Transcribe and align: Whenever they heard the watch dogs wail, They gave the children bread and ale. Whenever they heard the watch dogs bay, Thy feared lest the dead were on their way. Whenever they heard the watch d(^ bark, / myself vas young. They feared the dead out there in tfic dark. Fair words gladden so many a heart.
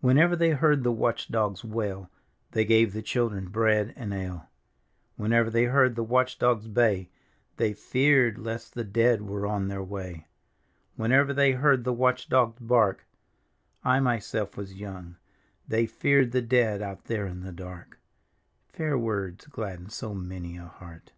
Whenever 0.00 0.36
they 0.36 0.50
heard 0.50 0.84
the 0.84 0.92
watch 0.92 1.26
dogs 1.28 1.64
wail, 1.64 2.08
They 2.52 2.64
gave 2.64 2.92
the 2.92 3.02
children 3.02 3.48
bread 3.48 3.92
and 3.96 4.14
ale. 4.14 4.48
Whenever 5.16 5.50
they 5.50 5.64
heard 5.64 5.96
the 5.96 6.04
watch 6.04 6.38
dogs 6.38 6.68
bay, 6.68 7.10
Thy 7.56 7.72
feared 7.72 8.38
lest 8.38 8.74
the 8.74 8.84
dead 8.84 9.22
were 9.22 9.44
on 9.44 9.66
their 9.66 9.82
way. 9.82 10.28
Whenever 10.94 11.34
they 11.34 11.50
heard 11.50 11.82
the 11.82 11.92
watch 11.92 12.28
d(^ 12.28 12.54
bark, 12.60 13.08
/ 13.50 13.82
myself 13.84 14.54
vas 14.54 14.72
young. 14.72 15.16
They 15.66 15.84
feared 15.84 16.30
the 16.30 16.42
dead 16.42 16.80
out 16.80 17.06
there 17.06 17.26
in 17.26 17.42
tfic 17.42 17.56
dark. 17.56 17.98
Fair 18.68 18.96
words 18.96 19.48
gladden 19.48 19.88
so 19.88 20.14
many 20.14 20.56
a 20.56 20.66
heart. 20.66 21.10